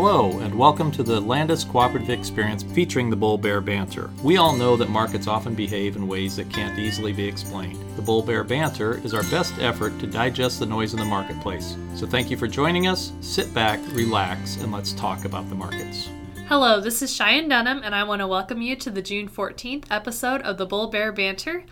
Hello, 0.00 0.38
and 0.38 0.54
welcome 0.54 0.92
to 0.92 1.02
the 1.02 1.20
Landus 1.20 1.68
Cooperative 1.68 2.10
Experience 2.10 2.62
featuring 2.62 3.10
the 3.10 3.16
Bull 3.16 3.36
Bear 3.36 3.60
Banter. 3.60 4.10
We 4.22 4.36
all 4.36 4.54
know 4.54 4.76
that 4.76 4.88
markets 4.88 5.26
often 5.26 5.56
behave 5.56 5.96
in 5.96 6.06
ways 6.06 6.36
that 6.36 6.48
can't 6.52 6.78
easily 6.78 7.12
be 7.12 7.26
explained. 7.26 7.80
The 7.96 8.02
Bull 8.02 8.22
Bear 8.22 8.44
Banter 8.44 9.04
is 9.04 9.12
our 9.12 9.24
best 9.24 9.58
effort 9.58 9.98
to 9.98 10.06
digest 10.06 10.60
the 10.60 10.66
noise 10.66 10.92
in 10.92 11.00
the 11.00 11.04
marketplace. 11.04 11.76
So 11.96 12.06
thank 12.06 12.30
you 12.30 12.36
for 12.36 12.46
joining 12.46 12.86
us. 12.86 13.10
Sit 13.20 13.52
back, 13.52 13.80
relax, 13.90 14.58
and 14.58 14.70
let's 14.70 14.92
talk 14.92 15.24
about 15.24 15.48
the 15.48 15.56
markets. 15.56 16.08
Hello, 16.46 16.80
this 16.80 17.02
is 17.02 17.12
Cheyenne 17.12 17.48
Dunham, 17.48 17.82
and 17.82 17.92
I 17.92 18.04
want 18.04 18.20
to 18.20 18.28
welcome 18.28 18.62
you 18.62 18.76
to 18.76 18.92
the 18.92 19.02
June 19.02 19.28
14th 19.28 19.86
episode 19.90 20.42
of 20.42 20.58
the 20.58 20.66
Bull 20.66 20.86
Bear 20.86 21.10
Banter. 21.10 21.64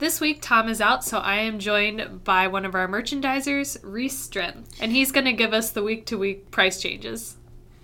This 0.00 0.20
week, 0.20 0.42
Tom 0.42 0.68
is 0.68 0.82
out, 0.82 1.02
so 1.02 1.18
I 1.18 1.36
am 1.36 1.58
joined 1.58 2.24
by 2.24 2.46
one 2.46 2.66
of 2.66 2.74
our 2.74 2.88
merchandisers, 2.88 3.78
Reese 3.82 4.28
Stren, 4.28 4.64
and 4.82 4.92
he's 4.92 5.12
going 5.12 5.24
to 5.24 5.32
give 5.32 5.54
us 5.54 5.70
the 5.70 5.82
week 5.82 6.04
to 6.06 6.18
week 6.18 6.50
price 6.50 6.78
changes. 6.78 7.38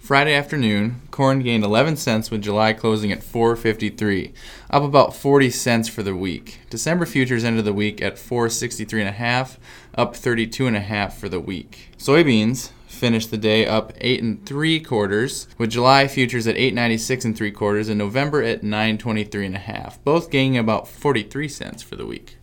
Friday 0.06 0.34
afternoon, 0.34 1.02
corn 1.10 1.40
gained 1.40 1.64
11 1.64 1.96
cents 1.96 2.30
with 2.30 2.40
July 2.40 2.72
closing 2.72 3.10
at 3.10 3.22
4.53, 3.22 4.32
up 4.70 4.84
about 4.84 5.16
40 5.16 5.50
cents 5.50 5.88
for 5.88 6.04
the 6.04 6.14
week. 6.14 6.60
December 6.70 7.04
futures 7.06 7.42
ended 7.42 7.64
the 7.64 7.72
week 7.72 8.00
at 8.00 8.14
4.63.5, 8.14 9.56
up 9.96 10.14
32.5 10.14 11.12
for 11.12 11.28
the 11.28 11.40
week. 11.40 11.90
Soybeans 11.98 12.70
finished 12.86 13.32
the 13.32 13.36
day 13.36 13.66
up 13.66 13.92
8 14.00 14.22
and 14.22 14.46
3 14.46 14.78
quarters, 14.78 15.48
with 15.58 15.70
July 15.70 16.06
futures 16.06 16.46
at 16.46 16.54
8.96 16.54 17.24
and 17.24 17.36
3 17.36 17.50
quarters 17.50 17.88
and 17.88 17.98
November 17.98 18.44
at 18.44 18.62
9.23.5, 18.62 19.98
both 20.04 20.30
gaining 20.30 20.56
about 20.56 20.86
43 20.86 21.48
cents 21.48 21.82
for 21.82 21.96
the 21.96 22.06
week. 22.06 22.36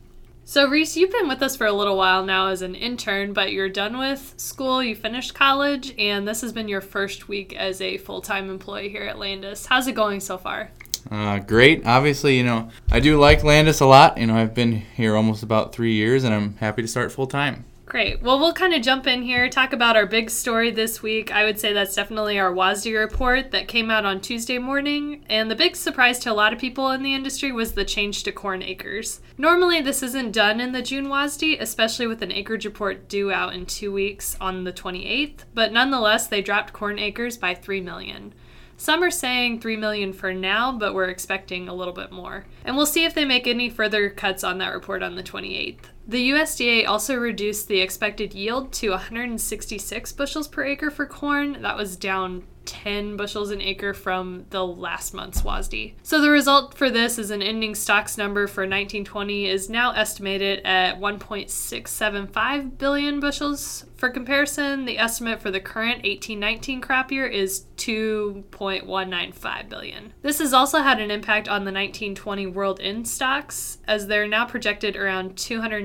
So, 0.45 0.67
Reese, 0.67 0.97
you've 0.97 1.11
been 1.11 1.29
with 1.29 1.41
us 1.41 1.55
for 1.55 1.65
a 1.65 1.71
little 1.71 1.95
while 1.95 2.25
now 2.25 2.47
as 2.47 2.61
an 2.61 2.75
intern, 2.75 3.31
but 3.31 3.53
you're 3.53 3.69
done 3.69 3.97
with 3.97 4.33
school, 4.35 4.83
you 4.83 4.93
finished 4.93 5.33
college, 5.33 5.95
and 5.97 6.27
this 6.27 6.41
has 6.41 6.51
been 6.51 6.67
your 6.67 6.81
first 6.81 7.29
week 7.29 7.55
as 7.55 7.79
a 7.79 7.97
full 7.97 8.19
time 8.21 8.49
employee 8.49 8.89
here 8.89 9.03
at 9.03 9.15
Landus. 9.15 9.65
How's 9.65 9.87
it 9.87 9.95
going 9.95 10.19
so 10.19 10.37
far? 10.37 10.69
Uh, 11.09 11.39
great. 11.39 11.85
Obviously, 11.85 12.37
you 12.37 12.43
know, 12.43 12.69
I 12.91 12.99
do 12.99 13.17
like 13.17 13.39
Landus 13.39 13.79
a 13.79 13.85
lot. 13.85 14.17
You 14.17 14.27
know, 14.27 14.35
I've 14.35 14.53
been 14.53 14.73
here 14.73 15.15
almost 15.15 15.43
about 15.43 15.73
three 15.73 15.93
years, 15.93 16.25
and 16.25 16.33
I'm 16.33 16.57
happy 16.57 16.81
to 16.81 16.87
start 16.89 17.13
full 17.13 17.27
time. 17.27 17.63
Great. 17.93 18.23
Well, 18.23 18.39
we'll 18.39 18.53
kind 18.53 18.73
of 18.73 18.81
jump 18.81 19.05
in 19.05 19.21
here, 19.21 19.47
talk 19.49 19.71
about 19.71 19.95
our 19.95 20.07
big 20.07 20.31
story 20.31 20.71
this 20.71 21.03
week. 21.03 21.31
I 21.31 21.43
would 21.43 21.59
say 21.59 21.73
that's 21.73 21.93
definitely 21.93 22.39
our 22.39 22.51
WASDE 22.51 22.99
report 22.99 23.51
that 23.51 23.67
came 23.67 23.91
out 23.91 24.03
on 24.03 24.19
Tuesday 24.19 24.57
morning. 24.57 25.23
And 25.29 25.51
the 25.51 25.55
big 25.55 25.75
surprise 25.75 26.17
to 26.21 26.31
a 26.31 26.33
lot 26.33 26.53
of 26.53 26.57
people 26.57 26.89
in 26.89 27.03
the 27.03 27.13
industry 27.13 27.51
was 27.51 27.73
the 27.73 27.85
change 27.85 28.23
to 28.23 28.31
corn 28.31 28.63
acres. 28.63 29.21
Normally, 29.37 29.79
this 29.79 30.01
isn't 30.01 30.31
done 30.31 30.59
in 30.59 30.71
the 30.71 30.81
June 30.81 31.05
WASDE, 31.05 31.61
especially 31.61 32.07
with 32.07 32.23
an 32.23 32.31
acreage 32.31 32.65
report 32.65 33.07
due 33.07 33.31
out 33.31 33.53
in 33.53 33.67
two 33.67 33.91
weeks 33.91 34.35
on 34.41 34.63
the 34.63 34.73
28th. 34.73 35.41
But 35.53 35.71
nonetheless, 35.71 36.25
they 36.25 36.41
dropped 36.41 36.73
corn 36.73 36.97
acres 36.97 37.37
by 37.37 37.53
3 37.53 37.79
million. 37.81 38.33
Some 38.75 39.03
are 39.03 39.11
saying 39.11 39.59
3 39.59 39.77
million 39.77 40.13
for 40.13 40.33
now, 40.33 40.71
but 40.71 40.95
we're 40.95 41.09
expecting 41.09 41.69
a 41.69 41.75
little 41.75 41.93
bit 41.93 42.11
more. 42.11 42.47
And 42.65 42.75
we'll 42.75 42.87
see 42.87 43.05
if 43.05 43.13
they 43.13 43.23
make 43.23 43.45
any 43.45 43.69
further 43.69 44.09
cuts 44.09 44.43
on 44.43 44.57
that 44.57 44.73
report 44.73 45.03
on 45.03 45.15
the 45.15 45.21
28th. 45.21 45.92
The 46.07 46.31
USDA 46.31 46.87
also 46.87 47.15
reduced 47.15 47.67
the 47.67 47.79
expected 47.79 48.33
yield 48.33 48.73
to 48.73 48.89
166 48.89 50.11
bushels 50.11 50.47
per 50.47 50.63
acre 50.65 50.91
for 50.91 51.05
corn. 51.05 51.61
That 51.61 51.77
was 51.77 51.95
down 51.95 52.43
10 52.65 53.17
bushels 53.17 53.51
an 53.51 53.61
acre 53.61 53.93
from 53.93 54.45
the 54.49 54.65
last 54.65 55.13
month's 55.13 55.41
WASDE. 55.41 55.93
So 56.03 56.21
the 56.21 56.29
result 56.29 56.75
for 56.75 56.89
this 56.89 57.17
is 57.19 57.31
an 57.31 57.41
ending 57.41 57.75
stocks 57.75 58.17
number 58.17 58.47
for 58.47 58.61
1920 58.61 59.47
is 59.47 59.69
now 59.69 59.91
estimated 59.91 60.65
at 60.65 60.99
1.675 60.99 62.77
billion 62.77 63.19
bushels. 63.19 63.85
For 63.95 64.09
comparison, 64.09 64.85
the 64.85 64.97
estimate 64.97 65.41
for 65.41 65.49
the 65.49 65.59
current 65.61 66.03
1819 66.03 66.81
crop 66.81 67.11
year 67.11 67.25
is 67.25 67.65
2.195 67.77 69.69
billion. 69.69 70.13
This 70.21 70.39
has 70.39 70.53
also 70.53 70.79
had 70.79 70.99
an 70.99 71.11
impact 71.11 71.47
on 71.47 71.61
the 71.63 71.71
1920 71.71 72.47
world 72.47 72.79
in 72.79 73.05
stocks 73.05 73.77
as 73.87 74.07
they're 74.07 74.27
now 74.27 74.45
projected 74.45 74.95
around 74.95 75.37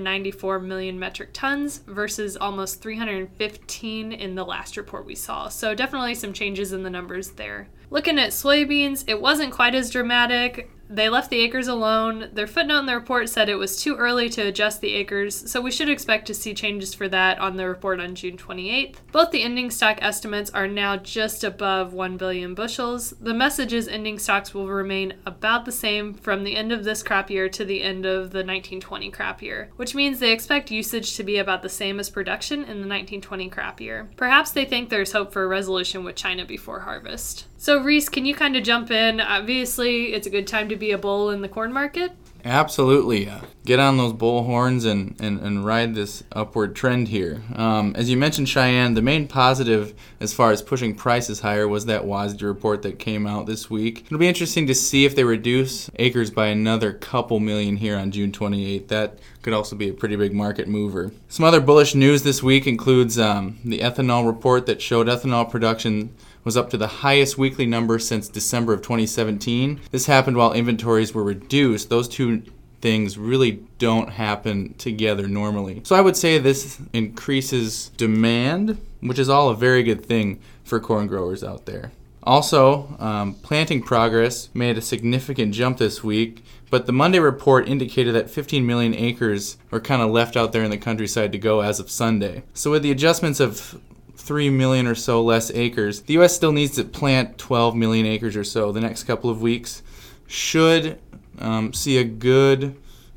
294 0.08 0.60
million 0.60 0.98
metric 0.98 1.30
tons 1.34 1.78
versus 1.86 2.36
almost 2.38 2.80
315 2.80 4.12
in 4.12 4.34
the 4.34 4.44
last 4.44 4.78
report 4.78 5.04
we 5.04 5.14
saw. 5.14 5.48
So 5.48 5.74
definitely 5.74 6.14
some 6.14 6.32
changes 6.32 6.72
in 6.72 6.82
the 6.82 6.88
numbers 6.88 7.32
there. 7.32 7.68
Looking 7.90 8.18
at 8.18 8.30
soybeans, 8.30 9.04
it 9.06 9.20
wasn't 9.20 9.52
quite 9.52 9.74
as 9.74 9.90
dramatic. 9.90 10.70
They 10.90 11.08
left 11.08 11.30
the 11.30 11.40
acres 11.40 11.68
alone. 11.68 12.30
Their 12.32 12.46
footnote 12.46 12.80
in 12.80 12.86
the 12.86 12.94
report 12.94 13.28
said 13.28 13.48
it 13.48 13.56
was 13.56 13.80
too 13.80 13.96
early 13.96 14.28
to 14.30 14.42
adjust 14.42 14.80
the 14.80 14.94
acres, 14.94 15.50
so 15.50 15.60
we 15.60 15.70
should 15.70 15.88
expect 15.88 16.26
to 16.26 16.34
see 16.34 16.54
changes 16.54 16.94
for 16.94 17.08
that 17.08 17.38
on 17.38 17.56
the 17.56 17.68
report 17.68 18.00
on 18.00 18.14
June 18.14 18.36
28th. 18.36 18.96
Both 19.12 19.30
the 19.30 19.42
ending 19.42 19.70
stock 19.70 19.98
estimates 20.00 20.50
are 20.50 20.66
now 20.66 20.96
just 20.96 21.44
above 21.44 21.92
1 21.92 22.16
billion 22.16 22.54
bushels. 22.54 23.10
The 23.20 23.34
message 23.34 23.72
is 23.72 23.86
ending 23.86 24.18
stocks 24.18 24.54
will 24.54 24.68
remain 24.68 25.14
about 25.26 25.64
the 25.64 25.72
same 25.72 26.14
from 26.14 26.44
the 26.44 26.56
end 26.56 26.72
of 26.72 26.84
this 26.84 27.02
crop 27.02 27.30
year 27.30 27.48
to 27.50 27.64
the 27.64 27.82
end 27.82 28.06
of 28.06 28.30
the 28.30 28.38
1920 28.38 29.10
crop 29.10 29.42
year, 29.42 29.70
which 29.76 29.94
means 29.94 30.18
they 30.18 30.32
expect 30.32 30.70
usage 30.70 31.16
to 31.16 31.22
be 31.22 31.36
about 31.36 31.62
the 31.62 31.68
same 31.68 32.00
as 32.00 32.08
production 32.08 32.60
in 32.60 32.80
the 32.80 32.88
1920 32.88 33.50
crop 33.50 33.80
year. 33.80 34.08
Perhaps 34.16 34.52
they 34.52 34.64
think 34.64 34.88
there's 34.88 35.12
hope 35.12 35.32
for 35.32 35.44
a 35.44 35.48
resolution 35.48 36.02
with 36.02 36.16
China 36.16 36.46
before 36.46 36.80
harvest. 36.80 37.46
So, 37.60 37.82
Reese, 37.82 38.08
can 38.08 38.24
you 38.24 38.36
kind 38.36 38.56
of 38.56 38.62
jump 38.62 38.90
in? 38.92 39.20
Obviously, 39.20 40.12
it's 40.12 40.28
a 40.28 40.30
good 40.30 40.46
time 40.46 40.68
to 40.68 40.76
be 40.78 40.92
a 40.92 40.98
bull 40.98 41.30
in 41.30 41.42
the 41.42 41.48
corn 41.48 41.72
market. 41.72 42.12
Absolutely. 42.44 43.30
Get 43.64 43.78
on 43.78 43.98
those 43.98 44.12
bull 44.12 44.44
horns 44.44 44.84
and, 44.84 45.20
and, 45.20 45.40
and 45.40 45.66
ride 45.66 45.94
this 45.94 46.22
upward 46.32 46.74
trend 46.74 47.08
here. 47.08 47.42
Um, 47.54 47.94
as 47.96 48.08
you 48.08 48.16
mentioned, 48.16 48.48
Cheyenne, 48.48 48.94
the 48.94 49.02
main 49.02 49.26
positive 49.28 49.92
as 50.20 50.32
far 50.32 50.52
as 50.52 50.62
pushing 50.62 50.94
prices 50.94 51.40
higher 51.40 51.66
was 51.68 51.86
that 51.86 52.04
WASDE 52.04 52.42
report 52.42 52.82
that 52.82 52.98
came 52.98 53.26
out 53.26 53.46
this 53.46 53.68
week. 53.68 54.04
It'll 54.06 54.18
be 54.18 54.28
interesting 54.28 54.66
to 54.68 54.74
see 54.74 55.04
if 55.04 55.14
they 55.14 55.24
reduce 55.24 55.90
acres 55.96 56.30
by 56.30 56.46
another 56.46 56.92
couple 56.92 57.40
million 57.40 57.76
here 57.76 57.98
on 57.98 58.10
June 58.10 58.32
28th. 58.32 58.88
That 58.88 59.18
could 59.42 59.52
also 59.52 59.76
be 59.76 59.88
a 59.88 59.94
pretty 59.94 60.16
big 60.16 60.32
market 60.32 60.68
mover. 60.68 61.12
Some 61.28 61.44
other 61.44 61.60
bullish 61.60 61.94
news 61.94 62.22
this 62.22 62.42
week 62.42 62.66
includes 62.66 63.18
um, 63.18 63.58
the 63.64 63.80
ethanol 63.80 64.26
report 64.26 64.66
that 64.66 64.80
showed 64.80 65.08
ethanol 65.08 65.50
production 65.50 66.14
was 66.44 66.56
up 66.56 66.70
to 66.70 66.76
the 66.76 66.86
highest 66.86 67.38
weekly 67.38 67.66
number 67.66 67.98
since 67.98 68.28
December 68.28 68.72
of 68.72 68.82
2017. 68.82 69.80
This 69.90 70.06
happened 70.06 70.36
while 70.36 70.52
inventories 70.52 71.14
were 71.14 71.24
reduced. 71.24 71.90
Those 71.90 72.08
two 72.08 72.42
things 72.80 73.18
really 73.18 73.62
don't 73.78 74.10
happen 74.10 74.74
together 74.74 75.26
normally. 75.26 75.80
So 75.84 75.96
I 75.96 76.00
would 76.00 76.16
say 76.16 76.38
this 76.38 76.80
increases 76.92 77.90
demand, 77.96 78.80
which 79.00 79.18
is 79.18 79.28
all 79.28 79.50
a 79.50 79.56
very 79.56 79.82
good 79.82 80.04
thing 80.04 80.40
for 80.64 80.80
corn 80.80 81.06
growers 81.06 81.42
out 81.42 81.66
there. 81.66 81.92
Also, 82.22 82.94
um, 82.98 83.34
planting 83.34 83.82
progress 83.82 84.50
made 84.52 84.76
a 84.76 84.82
significant 84.82 85.54
jump 85.54 85.78
this 85.78 86.04
week, 86.04 86.44
but 86.68 86.84
the 86.84 86.92
Monday 86.92 87.18
report 87.18 87.66
indicated 87.66 88.14
that 88.14 88.28
15 88.28 88.66
million 88.66 88.94
acres 88.94 89.56
were 89.70 89.80
kind 89.80 90.02
of 90.02 90.10
left 90.10 90.36
out 90.36 90.52
there 90.52 90.62
in 90.62 90.70
the 90.70 90.76
countryside 90.76 91.32
to 91.32 91.38
go 91.38 91.60
as 91.60 91.80
of 91.80 91.90
Sunday. 91.90 92.42
So, 92.52 92.70
with 92.70 92.82
the 92.82 92.90
adjustments 92.90 93.40
of 93.40 93.80
3 94.18 94.50
million 94.50 94.86
or 94.86 94.94
so 94.94 95.22
less 95.22 95.50
acres. 95.52 96.02
The 96.02 96.18
US 96.18 96.34
still 96.34 96.52
needs 96.52 96.76
to 96.76 96.84
plant 96.84 97.38
12 97.38 97.74
million 97.74 98.04
acres 98.04 98.36
or 98.36 98.44
so 98.44 98.72
the 98.72 98.80
next 98.80 99.04
couple 99.04 99.30
of 99.30 99.40
weeks. 99.40 99.82
Should 100.26 100.98
um, 101.38 101.72
see 101.72 101.96
a 101.96 102.04
good 102.04 102.76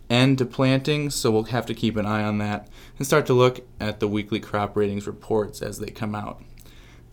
end 0.09 0.37
to 0.37 0.45
planting, 0.45 1.09
so 1.09 1.31
we'll 1.31 1.43
have 1.43 1.65
to 1.65 1.73
keep 1.73 1.97
an 1.97 2.05
eye 2.05 2.23
on 2.23 2.37
that 2.37 2.67
and 2.97 3.05
start 3.05 3.25
to 3.25 3.33
look 3.33 3.65
at 3.79 3.99
the 3.99 4.07
weekly 4.07 4.39
crop 4.39 4.77
ratings 4.77 5.07
reports 5.07 5.61
as 5.61 5.79
they 5.79 5.89
come 5.89 6.13
out. 6.13 6.41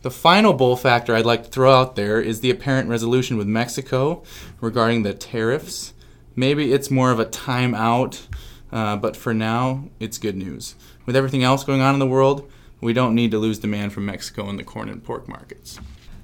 The 0.03 0.11
final 0.11 0.53
bull 0.53 0.77
factor 0.77 1.17
I'd 1.17 1.27
like 1.27 1.45
to 1.45 1.51
throw 1.51 1.73
out 1.73 1.97
there 1.97 2.21
is 2.21 2.41
the 2.41 2.51
apparent 2.51 2.89
resolution 2.89 3.37
with 3.37 3.49
Mexico 3.49 4.23
regarding 4.61 5.03
the 5.03 5.15
tariffs. 5.15 5.93
Maybe 6.37 6.73
it's 6.73 6.91
more 6.91 7.11
of 7.11 7.19
a 7.19 7.27
timeout, 7.27 8.27
uh, 8.71 8.97
but 8.97 9.17
for 9.17 9.35
now, 9.35 9.89
it's 9.99 10.19
good 10.19 10.37
news. 10.37 10.77
With 11.05 11.17
everything 11.17 11.43
else 11.43 11.65
going 11.65 11.81
on 11.81 11.95
in 11.95 11.99
the 11.99 12.07
world, 12.07 12.49
we 12.81 12.93
don't 12.93 13.15
need 13.15 13.31
to 13.33 13.39
lose 13.39 13.59
demand 13.59 13.93
from 13.93 14.07
Mexico 14.07 14.49
in 14.49 14.57
the 14.57 14.65
corn 14.65 14.89
and 14.89 15.03
pork 15.03 15.29
markets. 15.29 15.79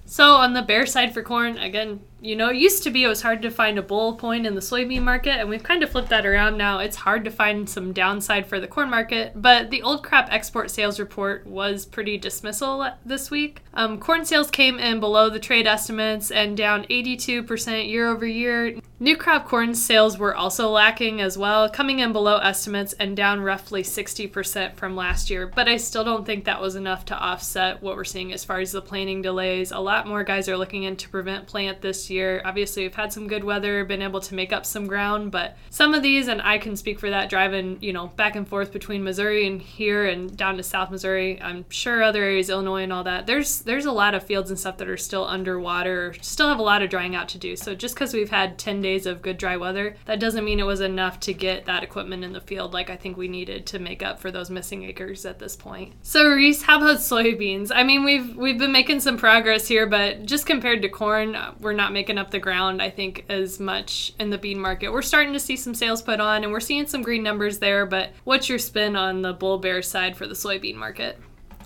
So 0.06 0.34
on 0.34 0.52
the 0.52 0.62
bear 0.62 0.86
side 0.86 1.12
for 1.14 1.22
corn, 1.22 1.58
again, 1.58 2.00
you 2.24 2.36
know, 2.36 2.48
it 2.48 2.56
used 2.56 2.82
to 2.84 2.90
be 2.90 3.04
it 3.04 3.08
was 3.08 3.20
hard 3.20 3.42
to 3.42 3.50
find 3.50 3.78
a 3.78 3.82
bull 3.82 4.14
point 4.14 4.46
in 4.46 4.54
the 4.54 4.60
soybean 4.62 5.02
market, 5.02 5.38
and 5.38 5.50
we've 5.50 5.62
kind 5.62 5.82
of 5.82 5.90
flipped 5.90 6.08
that 6.08 6.24
around 6.24 6.56
now. 6.56 6.78
It's 6.78 6.96
hard 6.96 7.22
to 7.26 7.30
find 7.30 7.68
some 7.68 7.92
downside 7.92 8.46
for 8.46 8.58
the 8.58 8.66
corn 8.66 8.88
market, 8.88 9.32
but 9.34 9.70
the 9.70 9.82
old 9.82 10.02
crop 10.02 10.28
export 10.30 10.70
sales 10.70 10.98
report 10.98 11.46
was 11.46 11.84
pretty 11.84 12.16
dismissal 12.16 12.90
this 13.04 13.30
week. 13.30 13.60
Um, 13.74 14.00
corn 14.00 14.24
sales 14.24 14.50
came 14.50 14.78
in 14.78 15.00
below 15.00 15.28
the 15.28 15.38
trade 15.38 15.66
estimates 15.66 16.30
and 16.30 16.56
down 16.56 16.84
82% 16.84 17.90
year 17.90 18.08
over 18.08 18.26
year. 18.26 18.78
New 19.00 19.16
crop 19.18 19.46
corn 19.46 19.74
sales 19.74 20.16
were 20.16 20.34
also 20.34 20.70
lacking 20.70 21.20
as 21.20 21.36
well, 21.36 21.68
coming 21.68 21.98
in 21.98 22.12
below 22.12 22.38
estimates 22.38 22.94
and 22.94 23.14
down 23.14 23.40
roughly 23.40 23.82
60% 23.82 24.76
from 24.76 24.96
last 24.96 25.28
year. 25.28 25.46
But 25.46 25.68
I 25.68 25.76
still 25.76 26.04
don't 26.04 26.24
think 26.24 26.44
that 26.44 26.62
was 26.62 26.74
enough 26.74 27.04
to 27.06 27.18
offset 27.18 27.82
what 27.82 27.96
we're 27.96 28.04
seeing 28.04 28.32
as 28.32 28.44
far 28.44 28.60
as 28.60 28.72
the 28.72 28.80
planting 28.80 29.20
delays. 29.20 29.72
A 29.72 29.78
lot 29.78 30.06
more 30.06 30.24
guys 30.24 30.48
are 30.48 30.56
looking 30.56 30.84
into 30.84 31.10
prevent 31.10 31.46
plant 31.46 31.82
this 31.82 32.08
year 32.08 32.13
year. 32.14 32.40
Obviously, 32.44 32.82
we've 32.84 32.94
had 32.94 33.12
some 33.12 33.28
good 33.28 33.44
weather, 33.44 33.84
been 33.84 34.02
able 34.02 34.20
to 34.20 34.34
make 34.34 34.52
up 34.52 34.64
some 34.64 34.86
ground, 34.86 35.30
but 35.30 35.56
some 35.70 35.92
of 35.92 36.02
these, 36.02 36.28
and 36.28 36.40
I 36.40 36.58
can 36.58 36.76
speak 36.76 36.98
for 36.98 37.10
that 37.10 37.28
driving, 37.28 37.78
you 37.80 37.92
know, 37.92 38.06
back 38.06 38.36
and 38.36 38.48
forth 38.48 38.72
between 38.72 39.04
Missouri 39.04 39.46
and 39.46 39.60
here 39.60 40.06
and 40.06 40.34
down 40.36 40.56
to 40.56 40.62
South 40.62 40.90
Missouri. 40.90 41.40
I'm 41.42 41.64
sure 41.68 42.02
other 42.02 42.22
areas, 42.22 42.48
Illinois 42.48 42.84
and 42.84 42.92
all 42.92 43.04
that. 43.04 43.26
There's 43.26 43.60
there's 43.60 43.86
a 43.86 43.92
lot 43.92 44.14
of 44.14 44.22
fields 44.22 44.50
and 44.50 44.58
stuff 44.58 44.78
that 44.78 44.88
are 44.88 44.96
still 44.96 45.24
underwater, 45.24 46.14
still 46.20 46.48
have 46.48 46.58
a 46.58 46.62
lot 46.62 46.82
of 46.82 46.90
drying 46.90 47.14
out 47.14 47.28
to 47.30 47.38
do. 47.38 47.56
So 47.56 47.74
just 47.74 47.94
because 47.94 48.14
we've 48.14 48.30
had 48.30 48.58
10 48.58 48.80
days 48.80 49.06
of 49.06 49.22
good 49.22 49.36
dry 49.36 49.56
weather, 49.56 49.96
that 50.06 50.20
doesn't 50.20 50.44
mean 50.44 50.60
it 50.60 50.66
was 50.66 50.80
enough 50.80 51.20
to 51.20 51.34
get 51.34 51.64
that 51.66 51.82
equipment 51.82 52.24
in 52.24 52.32
the 52.32 52.40
field 52.40 52.72
like 52.72 52.90
I 52.90 52.96
think 52.96 53.16
we 53.16 53.28
needed 53.28 53.66
to 53.66 53.78
make 53.78 54.02
up 54.02 54.20
for 54.20 54.30
those 54.30 54.50
missing 54.50 54.84
acres 54.84 55.26
at 55.26 55.38
this 55.38 55.56
point. 55.56 55.94
So 56.02 56.28
Reese, 56.28 56.62
how 56.62 56.78
about 56.78 56.98
soybeans? 56.98 57.70
I 57.74 57.82
mean, 57.82 58.04
we've 58.04 58.36
we've 58.36 58.58
been 58.58 58.72
making 58.72 59.00
some 59.00 59.16
progress 59.16 59.66
here, 59.66 59.86
but 59.86 60.24
just 60.24 60.46
compared 60.46 60.82
to 60.82 60.88
corn, 60.88 61.34
uh, 61.34 61.54
we're 61.60 61.72
not 61.72 61.92
making 62.04 62.18
up 62.18 62.30
the 62.30 62.38
ground. 62.38 62.82
I 62.82 62.90
think 62.90 63.24
as 63.30 63.58
much 63.58 64.12
in 64.18 64.28
the 64.28 64.36
bean 64.36 64.60
market. 64.60 64.90
We're 64.90 65.00
starting 65.00 65.32
to 65.32 65.40
see 65.40 65.56
some 65.56 65.74
sales 65.74 66.02
put 66.02 66.20
on, 66.20 66.44
and 66.44 66.52
we're 66.52 66.60
seeing 66.60 66.86
some 66.86 67.00
green 67.00 67.22
numbers 67.22 67.60
there. 67.60 67.86
But 67.86 68.10
what's 68.24 68.46
your 68.46 68.58
spin 68.58 68.94
on 68.94 69.22
the 69.22 69.32
bull 69.32 69.56
bear 69.56 69.80
side 69.80 70.14
for 70.14 70.26
the 70.26 70.34
soybean 70.34 70.74
market? 70.74 71.18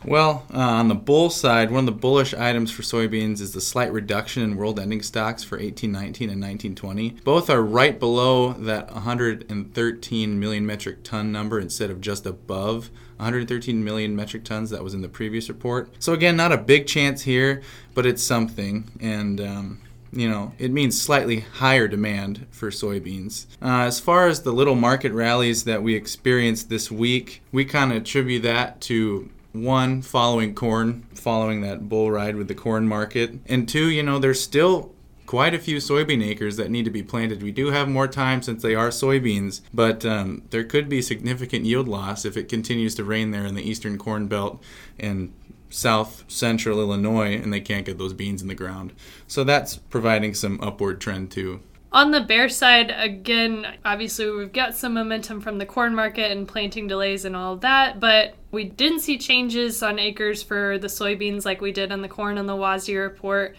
Well, 0.04 0.46
uh, 0.54 0.58
on 0.60 0.86
the 0.86 0.94
bull 0.94 1.28
side, 1.28 1.72
one 1.72 1.80
of 1.80 1.86
the 1.86 2.00
bullish 2.00 2.32
items 2.34 2.70
for 2.70 2.82
soybeans 2.82 3.40
is 3.40 3.52
the 3.52 3.60
slight 3.60 3.92
reduction 3.92 4.44
in 4.44 4.56
world 4.56 4.78
ending 4.78 5.02
stocks 5.02 5.42
for 5.42 5.56
1819 5.56 6.30
and 6.30 6.40
1920. 6.40 7.10
Both 7.24 7.50
are 7.50 7.64
right 7.64 7.98
below 7.98 8.52
that 8.52 8.94
113 8.94 10.38
million 10.38 10.64
metric 10.64 11.02
ton 11.02 11.32
number 11.32 11.58
instead 11.58 11.90
of 11.90 12.00
just 12.00 12.26
above 12.26 12.90
113 13.16 13.82
million 13.82 14.14
metric 14.14 14.44
tons 14.44 14.70
that 14.70 14.84
was 14.84 14.94
in 14.94 15.02
the 15.02 15.08
previous 15.08 15.48
report. 15.48 15.90
So, 15.98 16.12
again, 16.12 16.36
not 16.36 16.52
a 16.52 16.58
big 16.58 16.86
chance 16.86 17.22
here, 17.22 17.62
but 17.92 18.06
it's 18.06 18.22
something. 18.22 18.92
And, 19.00 19.40
um, 19.40 19.80
you 20.12 20.28
know, 20.28 20.52
it 20.58 20.70
means 20.70 21.00
slightly 21.00 21.40
higher 21.40 21.88
demand 21.88 22.46
for 22.50 22.70
soybeans. 22.70 23.46
Uh, 23.62 23.82
as 23.82 24.00
far 24.00 24.26
as 24.26 24.42
the 24.42 24.52
little 24.52 24.74
market 24.74 25.12
rallies 25.12 25.64
that 25.64 25.82
we 25.82 25.94
experienced 25.94 26.68
this 26.68 26.90
week, 26.90 27.42
we 27.52 27.64
kind 27.64 27.90
of 27.90 27.98
attribute 27.98 28.42
that 28.42 28.80
to 28.82 29.30
one, 29.52 30.02
following 30.02 30.54
corn, 30.54 31.06
following 31.14 31.62
that 31.62 31.88
bull 31.88 32.10
ride 32.10 32.36
with 32.36 32.48
the 32.48 32.54
corn 32.54 32.86
market, 32.86 33.34
and 33.46 33.68
two, 33.68 33.88
you 33.90 34.02
know, 34.02 34.18
there's 34.18 34.40
still 34.40 34.92
quite 35.26 35.52
a 35.52 35.58
few 35.58 35.76
soybean 35.76 36.24
acres 36.24 36.56
that 36.56 36.70
need 36.70 36.86
to 36.86 36.90
be 36.90 37.02
planted. 37.02 37.42
We 37.42 37.52
do 37.52 37.70
have 37.70 37.86
more 37.86 38.08
time 38.08 38.40
since 38.40 38.62
they 38.62 38.74
are 38.74 38.88
soybeans, 38.88 39.60
but 39.74 40.04
um, 40.06 40.42
there 40.50 40.64
could 40.64 40.88
be 40.88 41.02
significant 41.02 41.66
yield 41.66 41.86
loss 41.86 42.24
if 42.24 42.34
it 42.36 42.48
continues 42.48 42.94
to 42.94 43.04
rain 43.04 43.30
there 43.30 43.44
in 43.44 43.54
the 43.54 43.62
eastern 43.62 43.98
corn 43.98 44.26
belt 44.26 44.62
and 44.98 45.34
south 45.70 46.24
central 46.28 46.80
Illinois 46.80 47.34
and 47.34 47.52
they 47.52 47.60
can't 47.60 47.86
get 47.86 47.98
those 47.98 48.12
beans 48.12 48.42
in 48.42 48.48
the 48.48 48.54
ground. 48.54 48.92
So 49.26 49.44
that's 49.44 49.76
providing 49.76 50.34
some 50.34 50.60
upward 50.62 51.00
trend 51.00 51.30
too. 51.30 51.60
On 51.90 52.10
the 52.10 52.20
bear 52.20 52.50
side, 52.50 52.94
again, 52.94 53.66
obviously 53.82 54.30
we've 54.30 54.52
got 54.52 54.76
some 54.76 54.92
momentum 54.92 55.40
from 55.40 55.56
the 55.56 55.64
corn 55.64 55.94
market 55.94 56.30
and 56.30 56.46
planting 56.46 56.86
delays 56.86 57.24
and 57.24 57.34
all 57.34 57.56
that, 57.56 57.98
but 57.98 58.34
we 58.50 58.64
didn't 58.64 59.00
see 59.00 59.16
changes 59.16 59.82
on 59.82 59.98
acres 59.98 60.42
for 60.42 60.76
the 60.78 60.88
soybeans 60.88 61.46
like 61.46 61.62
we 61.62 61.72
did 61.72 61.90
on 61.90 62.02
the 62.02 62.08
corn 62.08 62.36
on 62.36 62.44
the 62.46 62.56
WASDE 62.56 63.02
report. 63.02 63.56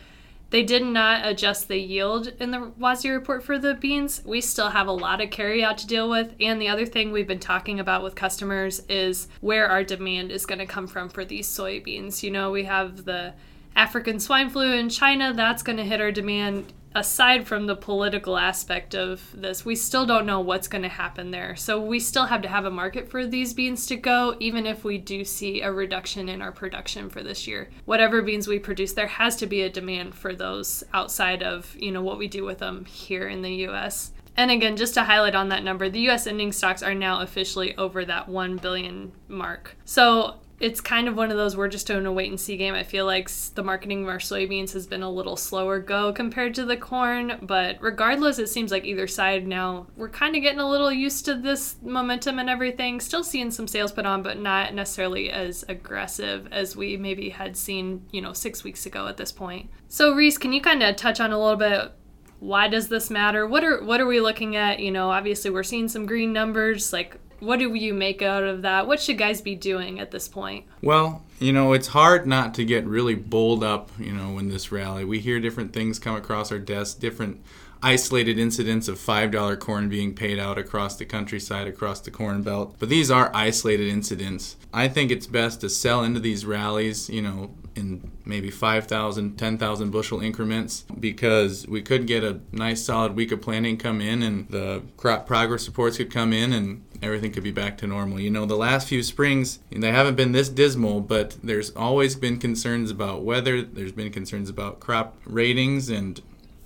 They 0.50 0.64
did 0.64 0.84
not 0.84 1.28
adjust 1.28 1.68
the 1.68 1.78
yield 1.78 2.28
in 2.40 2.52
the 2.52 2.72
WASDE 2.80 3.14
report 3.14 3.44
for 3.44 3.60
the 3.60 3.76
beans. 3.76 4.22
We 4.26 4.42
still 4.42 4.70
have 4.70 4.88
a 4.88 4.92
lot 4.92 5.22
of 5.22 5.30
carryout 5.30 5.78
to 5.78 5.88
deal 5.88 6.10
with. 6.10 6.34
And 6.40 6.60
the 6.60 6.70
other 6.70 6.86
thing 6.86 7.12
we've 7.12 7.28
been 7.28 7.40
talking 7.40 7.80
about 7.80 8.04
with 8.04 8.16
customers 8.16 8.82
is 8.90 9.28
where 9.42 9.68
our 9.68 9.84
demand 9.84 10.32
is 10.32 10.46
going 10.46 10.60
to 10.60 10.66
come 10.66 10.88
from 10.88 11.10
for 11.10 11.24
these 11.24 11.48
soybeans. 11.48 12.24
You 12.24 12.32
know, 12.32 12.50
we 12.50 12.64
have 12.64 13.06
the 13.06 13.34
African 13.76 14.20
swine 14.20 14.50
flu 14.50 14.74
in 14.74 14.90
China, 14.90 15.34
that's 15.34 15.64
going 15.64 15.78
to 15.78 15.86
hit 15.86 16.02
our 16.02 16.12
demand 16.12 16.74
aside 16.96 17.48
from 17.48 17.68
the 17.68 17.76
political 17.76 18.38
aspect 18.38 18.96
of 18.96 19.24
this, 19.34 19.64
we 19.66 19.76
still 19.76 20.06
don't 20.06 20.26
know 20.26 20.40
what's 20.40 20.68
going 20.68 20.82
to 20.82 20.90
happen 20.90 21.32
there. 21.32 21.56
So 21.56 21.80
we 21.80 22.00
still 22.00 22.26
have 22.26 22.42
to 22.42 22.48
have 22.48 22.66
a 22.66 22.72
market 22.72 23.10
for 23.10 23.26
these 23.26 23.54
beans 23.54 23.86
to 23.88 23.96
go, 23.96 24.36
even 24.40 24.66
if 24.66 24.84
we 24.84 24.98
do 24.98 25.24
see 25.24 25.62
a 25.62 25.72
reduction 25.72 26.30
in 26.30 26.42
our 26.42 26.52
production 26.52 27.10
for 27.10 27.22
this 27.22 27.48
year. 27.48 27.70
Whatever 27.86 28.22
beans 28.22 28.48
we 28.48 28.60
produce, 28.60 28.94
there 28.94 29.08
has 29.08 29.36
to 29.38 29.48
be 29.48 29.62
a 29.62 29.70
demand 29.70 30.16
for 30.16 30.34
those 30.34 30.84
outside 30.94 31.44
of 31.44 31.76
you 31.80 31.92
know 31.92 32.02
what 32.02 32.18
we 32.18 32.28
do 32.28 32.44
with 32.44 32.60
them 32.60 32.86
here 32.86 33.28
in 33.28 33.42
the 33.42 33.54
U.S. 33.56 34.12
And 34.38 34.52
again, 34.52 34.78
just 34.78 34.94
to 34.94 35.04
highlight 35.04 35.36
on 35.36 35.50
that 35.50 35.64
number, 35.64 35.90
the 35.90 36.08
US 36.10 36.26
ending 36.26 36.52
stocks 36.52 36.82
are 36.82 36.96
now 36.96 37.22
officially 37.22 37.76
over 37.78 38.06
that 38.06 38.30
1 38.30 38.58
billion 38.58 39.12
mark. 39.28 39.76
So 39.84 40.40
it's 40.60 40.82
kind 40.82 41.08
of 41.08 41.16
one 41.16 41.32
of 41.32 41.38
those 41.38 41.56
we're 41.56 41.70
just 41.70 41.88
doing 41.88 42.06
a 42.06 42.12
wait 42.12 42.30
and 42.30 42.40
see 42.40 42.58
game. 42.58 42.74
I 42.74 42.84
feel 42.84 43.06
like 43.06 43.30
the 43.56 43.64
marketing 43.64 44.04
of 44.04 44.10
our 44.10 44.18
soybeans 44.18 44.74
has 44.74 44.86
been 44.86 45.04
a 45.04 45.10
little 45.10 45.38
slower 45.38 45.80
go 45.80 46.12
compared 46.12 46.54
to 46.56 46.66
the 46.66 46.76
corn, 46.76 47.40
but 47.42 47.78
regardless, 47.82 48.40
it 48.40 48.50
seems 48.50 48.72
like 48.72 48.86
either 48.86 49.08
side 49.08 49.48
now 49.48 49.88
we're 49.96 50.10
kind 50.10 50.36
of 50.36 50.42
getting 50.42 50.60
a 50.60 50.70
little 50.70 50.92
used 50.92 51.26
to 51.26 51.36
this 51.36 51.78
momentum 51.82 52.40
and 52.40 52.50
everything. 52.50 53.00
Still 53.00 53.24
seeing 53.24 53.52
some 53.52 53.68
sales 53.68 53.92
put 53.92 54.06
on, 54.06 54.22
but 54.22 54.40
not 54.40 54.74
necessarily 54.74 55.30
as 55.30 55.64
aggressive 55.70 56.48
as 56.52 56.76
we 56.76 56.98
maybe 56.98 57.30
had 57.30 57.56
seen, 57.56 58.06
you 58.12 58.22
know, 58.22 58.34
six 58.34 58.64
weeks 58.64 58.86
ago 58.86 59.08
at 59.08 59.18
this 59.18 59.32
point. 59.32 59.70
So 59.88 60.14
Reese, 60.14 60.38
can 60.38 60.52
you 60.52 60.62
kind 60.62 60.84
of 60.84 60.96
touch 60.96 61.20
on 61.20 61.32
a 61.32 61.40
little 61.40 61.58
bit 61.58 61.94
why 62.40 62.70
does 62.70 62.88
this 62.88 63.10
matter? 63.10 63.46
What 63.46 63.64
are 63.64 63.84
what 63.84 64.00
are 64.00 64.06
we 64.06 64.22
looking 64.22 64.56
at? 64.56 64.80
You 64.80 64.92
know, 64.92 65.10
obviously 65.12 65.52
we're 65.52 65.64
seeing 65.64 65.88
some 65.88 66.06
green 66.06 66.32
numbers. 66.32 66.94
Like 66.94 67.18
what 67.40 67.60
do 67.60 67.74
you 67.74 67.94
make 67.94 68.22
out 68.22 68.44
of 68.44 68.62
that? 68.64 68.88
What 68.88 69.00
should 69.00 69.18
guys 69.18 69.42
be 69.42 69.56
doing 69.56 70.00
at 70.00 70.12
this 70.12 70.28
point? 70.28 70.66
Well, 70.82 71.24
you 71.40 71.54
know, 71.54 71.74
it's 71.74 71.88
hard 71.88 72.28
not 72.28 72.54
to 72.56 72.66
get 72.66 72.86
really 72.86 73.16
bowled 73.16 73.64
up, 73.64 73.92
you 73.98 74.12
know, 74.12 74.34
when 74.34 74.50
this 74.50 74.72
rally. 74.72 75.06
We 75.06 75.20
hear 75.20 75.40
different 75.40 75.74
things 75.74 76.00
come 76.00 76.16
across 76.16 76.52
our 76.52 76.60
desk, 76.60 77.00
different 77.00 77.42
isolated 77.82 78.38
incidents 78.38 78.88
of 78.88 78.98
$5 78.98 79.60
corn 79.60 79.88
being 79.88 80.14
paid 80.14 80.38
out 80.38 80.58
across 80.58 80.98
the 80.98 81.06
countryside, 81.06 81.68
across 81.68 82.02
the 82.02 82.12
corn 82.12 82.42
belt. 82.42 82.76
But 82.78 82.90
these 82.90 83.10
are 83.10 83.32
isolated 83.34 83.88
incidents. 83.88 84.58
I 84.74 84.88
think 84.90 85.12
it's 85.12 85.28
best 85.28 85.62
to 85.62 85.70
sell 85.70 86.04
into 86.04 86.20
these 86.20 86.46
rallies, 86.46 87.10
you 87.10 87.22
know, 87.22 87.52
in 87.76 88.12
maybe 88.26 88.50
5,000, 88.50 89.38
10,000 89.38 89.90
bushel 89.92 90.22
increments 90.22 90.86
because 91.00 91.68
we 91.68 91.82
could 91.82 92.08
get 92.08 92.24
a 92.24 92.40
nice 92.52 92.84
solid 92.84 93.16
week 93.16 93.32
of 93.32 93.42
planting 93.42 93.78
come 93.78 94.02
in 94.02 94.24
and 94.24 94.48
the 94.50 94.84
crop 94.98 95.26
progress 95.26 95.68
reports 95.68 95.98
could 95.98 96.12
come 96.12 96.34
in 96.34 96.54
and 96.54 96.84
everything 97.02 97.32
could 97.32 97.44
be 97.44 97.52
back 97.52 97.78
to 97.78 97.88
normal. 97.88 98.20
You 98.20 98.30
know, 98.30 98.46
the 98.46 98.56
last 98.56 98.88
few 98.88 99.04
springs, 99.04 99.60
they 99.72 99.92
haven't 99.92 100.16
been 100.16 100.32
this 100.32 100.50
dismal, 100.50 101.02
but 101.02 101.38
there's 101.44 101.72
always 101.72 102.16
been 102.16 102.40
concerns 102.40 102.92
about 102.92 103.24
weather, 103.24 103.62
there's 103.62 103.92
been 103.92 104.12
concerns 104.12 104.50
about 104.50 104.80
crop 104.80 105.16
ratings, 105.26 105.90
and 105.90 106.22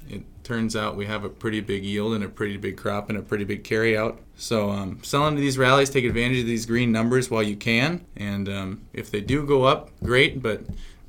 it 0.09 0.23
turns 0.44 0.75
out 0.75 0.95
we 0.95 1.06
have 1.06 1.23
a 1.23 1.29
pretty 1.29 1.61
big 1.61 1.83
yield 1.83 2.13
and 2.13 2.23
a 2.23 2.29
pretty 2.29 2.57
big 2.57 2.77
crop 2.77 3.09
and 3.09 3.17
a 3.17 3.21
pretty 3.21 3.44
big 3.44 3.63
carryout. 3.63 4.17
So, 4.35 4.71
um, 4.71 4.99
selling 5.03 5.35
to 5.35 5.41
these 5.41 5.57
rallies, 5.57 5.89
take 5.89 6.06
advantage 6.06 6.39
of 6.39 6.47
these 6.47 6.65
green 6.65 6.91
numbers 6.91 7.29
while 7.29 7.44
you 7.44 7.56
can, 7.56 8.03
and 8.15 8.49
um, 8.49 8.81
if 8.94 9.11
they 9.11 9.21
do 9.21 9.45
go 9.45 9.63
up, 9.63 9.91
great, 10.03 10.41
but 10.41 10.61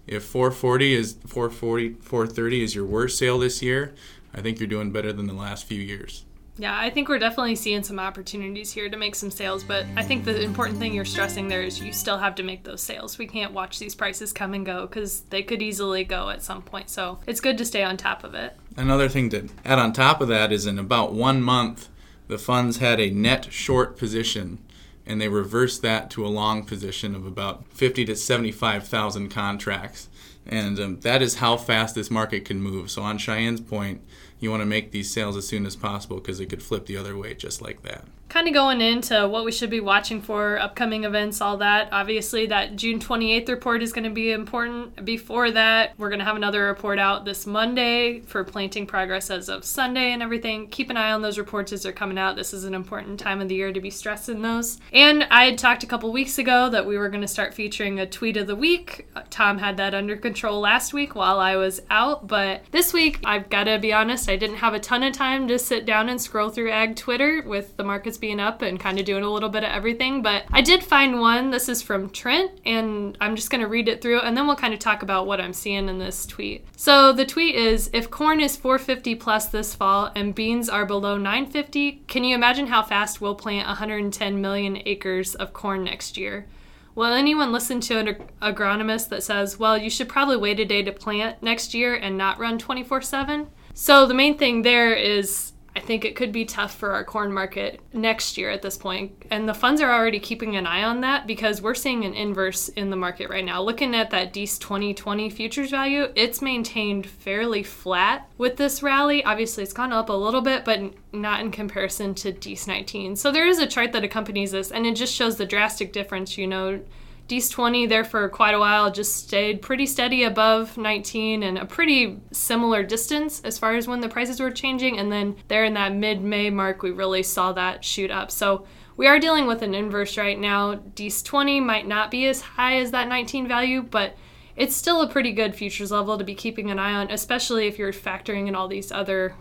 if 0.06 0.25
440 0.25 0.95
is 0.95 1.17
440 1.27 1.95
430 1.95 2.62
is 2.62 2.75
your 2.75 2.85
worst 2.85 3.19
sale 3.19 3.39
this 3.39 3.62
year, 3.62 3.95
I 4.35 4.40
think 4.40 4.59
you're 4.59 4.69
doing 4.69 4.90
better 4.90 5.12
than 5.12 5.26
the 5.26 5.35
last 5.35 5.64
few 5.64 5.81
years. 5.81 6.25
Yeah, 6.57 6.78
I 6.78 6.88
think 6.88 7.09
we're 7.09 7.19
definitely 7.19 7.57
seeing 7.57 7.83
some 7.83 7.99
opportunities 7.99 8.73
here 8.73 8.88
to 8.88 8.97
make 8.97 9.17
some 9.17 9.31
sales, 9.33 9.64
but 9.64 9.87
I 9.97 10.05
think 10.05 10.25
the 10.25 10.40
important 10.40 10.78
thing 10.78 10.95
you're 10.95 11.05
stressing 11.05 11.49
there 11.49 11.62
is 11.62 11.81
you 11.81 11.93
still 11.93 12.19
have 12.19 12.37
to 12.37 12.45
make 12.45 12.62
those 12.62 12.81
sales. 12.81 13.19
We 13.19 13.26
can't 13.26 13.52
watch 13.52 13.81
these 13.81 13.97
prices 13.97 14.33
come 14.33 14.55
and 14.55 14.64
go 14.64 14.87
because 14.87 15.23
they 15.23 15.43
could 15.43 15.62
easily 15.62 16.05
go 16.05 16.28
at 16.31 16.45
some 16.45 16.62
point. 16.62 16.90
So 16.90 17.19
it's 17.26 17.40
good 17.40 17.59
to 17.59 17.64
stay 17.64 17.83
on 17.83 17.97
top 17.97 18.23
of 18.23 18.35
it. 18.35 18.57
Another 18.76 19.09
thing 19.09 19.31
to 19.31 19.49
add 19.64 19.81
on 19.81 19.93
top 19.93 20.21
of 20.21 20.28
that 20.28 20.52
is 20.52 20.64
in 20.64 20.78
about 20.78 21.12
one 21.12 21.43
month, 21.43 21.88
the 22.28 22.38
funds 22.38 22.76
had 22.76 23.00
a 23.00 23.11
net 23.11 23.52
short 23.52 23.99
position 23.99 24.59
and 25.06 25.20
they 25.20 25.28
reversed 25.28 25.82
that 25.82 26.11
to 26.11 26.26
a 26.26 26.28
long 26.28 26.64
position 26.64 27.14
of 27.14 27.26
about 27.26 27.66
50 27.68 28.04
to 28.06 28.16
75,000 28.16 29.28
contracts. 29.28 30.08
And 30.46 30.78
um, 30.78 31.00
that 31.00 31.23
is 31.23 31.37
how 31.37 31.56
fast 31.56 31.94
this 31.94 32.11
market 32.11 32.44
can 32.44 32.61
move. 32.61 32.90
So, 32.90 33.02
on 33.02 33.18
Cheyenne's 33.18 33.62
point, 33.62 34.02
you 34.40 34.50
want 34.50 34.61
to 34.61 34.66
make 34.66 34.90
these 34.90 35.11
sales 35.11 35.37
as 35.37 35.49
soon 35.49 35.64
as 35.64 35.75
possible 35.75 36.16
because 36.16 36.38
it 36.38 36.46
could 36.46 36.62
flip 36.62 36.87
the 36.87 36.99
other 36.99 37.16
way 37.16 37.34
just 37.34 37.62
like 37.62 37.82
that 37.82 38.04
kind 38.35 38.49
of 38.49 38.53
going 38.53 38.81
into 38.81 39.29
what 39.29 39.45
we 39.45 39.53
should 39.53 39.71
be 39.71 39.79
watching 39.79 40.21
for, 40.21 40.59
upcoming 40.59 41.05
events, 41.05 41.41
all 41.41 41.57
that. 41.57 41.88
Obviously, 41.93 42.47
that 42.47 42.75
June 42.75 42.99
28th 42.99 43.49
report 43.49 43.81
is 43.81 43.93
going 43.93 44.03
to 44.03 44.11
be 44.11 44.33
important. 44.33 45.05
Before 45.05 45.53
that, 45.53 45.97
we're 45.99 46.09
going 46.09 46.19
to 46.19 46.25
have 46.25 46.35
another 46.35 46.64
report 46.64 46.99
out 46.99 47.25
this 47.25 47.47
Monday 47.47 48.23
for 48.23 48.43
planting 48.43 48.88
progress 48.88 49.31
as 49.31 49.49
of 49.49 49.64
Sunday 49.64 50.11
and 50.11 50.21
everything. 50.21 50.67
Keep 50.71 50.91
an 50.91 50.97
eye 50.97 51.12
on 51.12 51.23
those 51.23 51.38
reports 51.38 51.73
as 51.73 51.85
they're 51.85 51.93
coming 51.93 52.19
out. 52.19 52.35
This 52.35 52.53
is 52.53 52.64
an 52.64 52.75
important 52.75 53.21
time 53.21 53.41
of 53.41 53.49
the 53.49 53.55
year 53.55 53.73
to 53.73 53.81
be 53.81 53.88
stressing 53.88 54.43
those. 54.43 54.81
And 54.93 55.29
I 55.31 55.45
had 55.45 55.57
talked 55.57 55.85
a 55.85 55.87
couple 55.87 56.11
weeks 56.11 56.37
ago 56.37 56.69
that 56.71 56.87
we 56.87 56.99
were 56.99 57.11
going 57.11 57.21
to 57.21 57.29
start 57.29 57.55
featuring 57.55 58.00
a 58.00 58.07
tweet 58.07 58.37
of 58.37 58.49
the 58.49 58.57
week. 58.57 59.07
Tom 59.31 59.59
had 59.59 59.76
that 59.76 59.95
under 59.95 60.17
control 60.17 60.59
last 60.59 60.93
week 60.93 61.14
while 61.14 61.38
I 61.38 61.55
was 61.55 61.83
out, 61.88 62.26
but 62.26 62.64
this 62.73 62.93
week, 62.93 63.21
I've 63.25 63.49
got 63.49 63.64
to 63.64 63.79
be 63.79 63.93
honest, 63.93 64.29
I 64.29 64.35
didn't 64.35 64.57
have 64.57 64.75
a 64.75 64.81
ton 64.81 65.05
of 65.05 65.12
time 65.12 65.47
to 65.47 65.57
sit 65.57 65.87
down 65.87 66.09
and 66.09 66.21
scroll 66.21 66.50
through 66.50 66.73
ag 66.73 66.97
Twitter 66.97 67.41
with 67.47 67.76
the 67.76 67.85
markets 67.85 68.19
being 68.25 68.40
up 68.40 68.62
and 68.62 68.81
kind 68.81 68.99
of 68.99 69.04
doing 69.04 69.23
a 69.23 69.28
little 69.28 69.50
bit 69.50 69.64
of 69.64 69.71
everything. 69.71 70.23
But 70.23 70.45
I 70.50 70.62
did 70.62 70.83
find 70.83 71.21
one. 71.21 71.50
This 71.50 71.69
is 71.69 71.83
from 71.83 72.09
Trent, 72.09 72.52
and 72.64 73.19
I'm 73.21 73.37
just 73.37 73.50
going 73.50 73.61
to 73.61 73.66
read 73.66 73.87
it 73.87 74.00
through, 74.00 74.21
and 74.21 74.35
then 74.35 74.47
we'll 74.47 74.57
kind 74.57 74.73
of 74.73 74.81
talk 74.81 75.02
about 75.02 75.26
what 75.26 75.43
I'm 75.43 75.52
seeing 75.52 75.90
in 75.90 75.99
this 75.99 76.25
tweet. 76.25 76.64
So 76.75 77.12
the 77.12 77.26
tweet 77.26 77.54
is 77.54 77.90
If 77.93 78.11
corn 78.11 78.40
is 78.40 78.57
450 78.57 79.16
plus 79.16 79.49
this 79.49 79.75
fall 79.75 80.11
and 80.16 80.35
beans 80.35 80.71
are 80.71 80.87
below 80.87 81.19
950, 81.19 82.04
can 82.09 82.25
you 82.25 82.35
imagine 82.35 82.69
how 82.69 82.83
fast 82.83 83.21
we'll 83.21 83.35
plant 83.35 83.66
110 83.66 84.40
million 84.40 84.81
acres 84.87 85.35
of 85.35 85.52
corn 85.52 85.85
next 85.85 86.16
year? 86.16 86.47
Will 86.95 87.12
anyone 87.12 87.52
listen 87.52 87.78
to 87.83 87.99
an 87.99 88.16
agronomist 88.40 89.11
that 89.11 89.23
says, 89.23 89.59
well, 89.59 89.76
you 89.76 89.90
should 89.90 90.09
probably 90.09 90.38
wait 90.38 90.61
a 90.61 90.64
day 90.64 90.83
to 90.83 90.93
plant 90.93 91.43
next 91.43 91.75
year 91.75 91.95
and 91.95 92.16
not 92.16 92.38
run 92.38 92.57
24 92.57 93.02
7? 93.02 93.49
So 93.75 94.07
the 94.07 94.14
main 94.14 94.38
thing 94.38 94.62
there 94.62 94.95
is 94.95 95.52
I 95.76 95.81
think 95.81 96.04
it 96.04 96.14
could 96.14 96.31
be 96.31 96.45
tough 96.45 96.75
for 96.76 96.93
our 96.93 97.02
corn 97.02 97.33
market 97.33 97.81
next 97.93 98.38
year 98.38 98.50
at 98.50 98.62
this 98.62 98.78
point. 98.78 99.12
And 99.31 99.49
the 99.49 99.54
funds 99.54 99.81
are 99.81 99.93
already 99.93 100.21
keeping 100.21 100.54
an 100.54 100.66
eye 100.66 100.85
on 100.85 101.00
that 101.00 101.26
because 101.26 101.61
we're 101.61 101.75
seeing 101.75 102.04
an 102.04 102.14
inverse 102.14 102.69
in 102.69 102.90
the 102.90 102.97
market 102.97 103.28
right 103.28 103.45
now. 103.45 103.61
Looking 103.61 103.95
at 103.95 104.11
that 104.11 104.33
DEES 104.33 104.59
2020 104.59 105.31
futures 105.31 105.71
value, 105.71 106.12
it's 106.14 106.40
maintained 106.40 107.07
fairly 107.07 107.64
flat 107.64 108.31
with 108.38 108.57
this 108.57 108.83
rally. 108.85 109.25
Obviously, 109.25 109.64
it's 109.64 109.73
gone 109.73 109.93
up 109.93 110.09
a 110.09 110.12
little 110.12 110.43
bit, 110.43 110.64
but 110.64 110.81
not 111.12 111.40
in 111.40 111.50
comparison 111.50 112.14
to 112.14 112.31
DEES 112.31 112.69
19. 112.69 113.16
So 113.16 113.33
there 113.33 113.49
is 113.49 113.59
a 113.59 113.66
chart 113.66 113.93
that 113.93 114.04
accompanies 114.04 114.52
this, 114.52 114.71
and 114.71 114.87
it 114.87 114.95
just 114.95 115.14
shows 115.14 115.37
the 115.37 115.47
drastic 115.47 115.93
difference, 115.93 116.38
you 116.38 116.47
know 116.47 116.81
DEES 117.26 117.49
20 117.49 117.87
there 117.87 118.04
for 118.04 118.28
quite 118.28 118.54
a 118.54 118.59
while 118.59 118.90
just 118.93 119.16
stayed 119.16 119.62
pretty 119.62 119.87
steady 119.87 120.25
above 120.25 120.76
19 120.76 121.43
and 121.43 121.57
a 121.57 121.64
pretty 121.64 122.21
similar 122.33 122.83
distance 122.83 123.40
as 123.40 123.59
far 123.59 123.76
as 123.76 123.88
when 123.88 124.00
the 124.00 124.09
prices 124.09 124.40
were 124.40 124.50
changing. 124.50 124.99
And 124.99 125.11
then 125.11 125.37
there 125.49 125.64
in 125.64 125.75
that 125.75 125.95
mid 125.95 126.23
May 126.23 126.50
mark, 126.50 126.83
we 126.83 126.90
really 126.90 127.23
saw 127.23 127.52
that 127.52 127.83
shoot 127.83 128.11
up. 128.11 128.31
So 128.31 128.66
we 128.97 129.07
are 129.07 129.19
dealing 129.19 129.47
with 129.47 129.62
an 129.62 129.75
inverse 129.75 130.19
right 130.19 130.38
now. 130.38 130.75
DEES 130.75 131.23
20 131.23 131.61
might 131.61 131.87
not 131.87 132.11
be 132.11 132.26
as 132.26 132.43
high 132.43 132.76
as 132.76 132.90
that 132.90 133.09
19 133.09 133.49
value, 133.49 133.83
but 133.83 134.16
it's 134.54 134.76
still 134.76 135.00
a 135.00 135.09
pretty 135.09 135.33
good 135.33 135.54
futures 135.54 135.90
level 135.90 136.19
to 136.19 136.25
be 136.25 136.35
keeping 136.35 136.71
an 136.71 136.78
eye 136.78 136.93
on, 136.93 137.11
especially 137.11 137.66
if 137.66 137.78
you're 137.78 137.93
factoring 137.93 138.49
in 138.49 138.54
all 138.54 138.69
these 138.69 138.93
other 138.93 139.35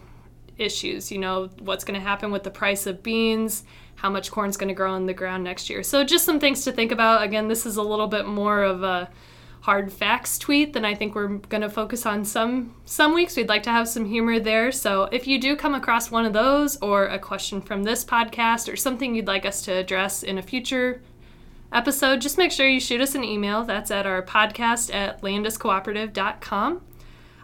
issues. 0.58 1.12
You 1.12 1.20
know, 1.20 1.50
what's 1.60 1.84
going 1.84 2.00
to 2.00 2.06
happen 2.06 2.32
with 2.32 2.44
the 2.44 2.52
price 2.52 2.86
of 2.88 3.04
beans, 3.04 3.64
how 3.96 4.10
much 4.10 4.32
corn's 4.32 4.58
going 4.58 4.70
to 4.70 4.74
grow 4.74 4.96
in 4.96 5.06
the 5.06 5.14
ground 5.14 5.44
next 5.44 5.70
year. 5.70 5.84
So, 5.84 6.04
just 6.04 6.26
some 6.26 6.40
things 6.40 6.64
to 6.66 6.72
think 6.72 6.92
about. 6.92 7.24
Again, 7.24 7.48
this 7.48 7.66
is 7.66 7.78
a 7.78 7.82
little 7.82 8.08
bit 8.08 8.26
more 8.26 8.64
of 8.64 8.84
a 8.84 9.10
hard 9.62 9.94
facts 9.94 10.38
tweet 10.38 10.74
than 10.74 10.84
I 10.84 10.94
think 10.94 11.16
we're 11.16 11.38
going 11.38 11.62
to 11.62 11.70
focus 11.70 12.06
on 12.06 12.26
some 12.26 12.76
some 12.86 13.14
weeks. 13.14 13.38
We'd 13.38 13.48
like 13.48 13.64
to 13.64 13.72
have 13.72 13.88
some 13.88 14.06
humor 14.06 14.40
there. 14.40 14.72
So, 14.72 15.04
if 15.12 15.28
you 15.28 15.40
do 15.40 15.56
come 15.56 15.76
across 15.76 16.12
one 16.12 16.26
of 16.26 16.34
those 16.34 16.78
or 16.78 17.06
a 17.06 17.20
question 17.20 17.62
from 17.62 17.84
this 17.84 18.04
podcast 18.04 18.72
or 18.72 18.76
something 18.76 19.16
you'd 19.16 19.28
like 19.28 19.46
us 19.46 19.62
to 19.64 19.72
address 19.72 20.24
in 20.24 20.38
a 20.38 20.42
future 20.42 21.02
episode, 21.72 22.22
just 22.22 22.38
make 22.38 22.52
sure 22.52 22.68
you 22.68 22.80
shoot 22.80 23.02
us 23.02 23.16
an 23.16 23.24
email. 23.24 23.64
That's 23.64 23.90
at 23.92 24.06
our 24.06 24.22
podcast 24.22 24.94
at 24.94 25.22
landiscooperative.com. 25.22 26.82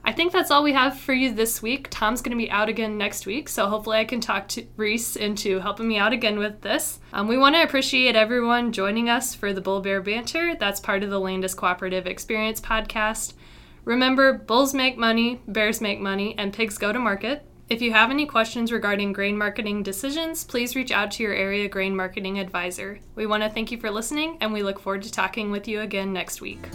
I 0.04 0.12
think 0.12 0.32
that's 0.32 0.52
all 0.52 0.64
we 0.64 0.74
have 0.74 0.98
for 0.98 1.14
you 1.14 1.34
this 1.34 1.62
week. 1.62 1.88
Tom's 1.90 2.22
going 2.22 2.38
to 2.38 2.44
be 2.44 2.50
out 2.50 2.70
again 2.70 2.98
next 2.98 3.26
week, 3.26 3.50
so 3.50 3.68
hopefully 3.68 3.98
I 3.98 4.06
can 4.06 4.22
talk 4.22 4.48
to 4.50 4.66
Reese 4.78 5.16
into 5.16 5.60
helping 5.60 5.88
me 5.88 5.98
out 5.98 6.14
again 6.14 6.40
with 6.40 6.62
this. 6.62 7.00
Um, 7.14 7.28
we 7.28 7.38
want 7.38 7.56
to 7.56 7.64
appreciate 7.64 8.16
everyone 8.16 8.72
joining 8.72 9.10
us 9.10 9.36
for 9.36 9.54
the 9.54 9.62
Bull 9.62 9.82
Bear 9.82 10.02
Banter. 10.02 10.56
That's 10.56 10.80
part 10.80 11.04
of 11.04 11.10
the 11.10 11.20
Landus 11.20 11.56
Cooperative 11.56 12.08
Experience 12.08 12.62
podcast. 12.62 13.34
Remember, 13.86 14.34
bulls 14.34 14.74
make 14.74 14.98
money, 14.98 15.42
bears 15.48 15.82
make 15.82 16.00
money, 16.00 16.36
and 16.38 16.54
pigs 16.54 16.78
go 16.78 16.92
to 16.92 17.00
market. 17.00 17.46
If 17.70 17.84
you 17.84 17.92
have 17.92 18.10
any 18.10 18.26
questions 18.26 18.72
regarding 18.72 19.14
grain 19.14 19.38
marketing 19.38 19.84
decisions, 19.84 20.44
please 20.44 20.76
reach 20.76 20.92
out 20.92 21.12
to 21.12 21.24
your 21.24 21.34
area 21.34 21.70
grain 21.70 21.96
marketing 21.96 22.40
advisor. 22.40 23.00
We 23.14 23.28
want 23.28 23.44
to 23.44 23.50
thank 23.50 23.72
you 23.72 23.80
for 23.80 23.92
listening, 23.92 24.38
and 24.42 24.52
we 24.52 24.64
look 24.64 24.80
forward 24.80 25.04
to 25.04 25.12
talking 25.12 25.52
with 25.52 25.68
you 25.68 25.82
again 25.82 26.12
next 26.12 26.42
week. 26.42 26.68